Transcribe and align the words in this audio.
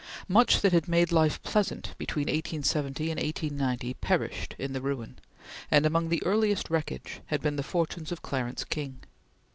Much 0.27 0.61
that 0.61 0.73
had 0.73 0.87
made 0.87 1.11
life 1.11 1.39
pleasant 1.43 1.93
between 1.99 2.23
1870 2.23 3.11
and 3.11 3.19
1890 3.19 3.93
perished 4.01 4.55
in 4.57 4.73
the 4.73 4.81
ruin, 4.81 5.19
and 5.69 5.85
among 5.85 6.09
the 6.09 6.23
earliest 6.25 6.71
wreckage 6.71 7.21
had 7.27 7.39
been 7.39 7.55
the 7.55 7.61
fortunes 7.61 8.11
of 8.11 8.23
Clarence 8.23 8.63
King. 8.63 9.01